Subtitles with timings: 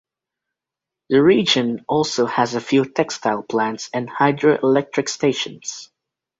[1.11, 5.91] The region also has a few textile plants and hydroelectric stations.